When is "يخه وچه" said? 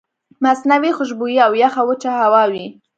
1.63-2.11